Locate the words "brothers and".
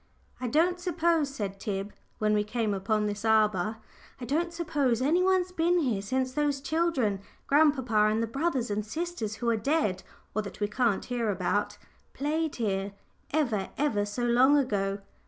8.25-8.83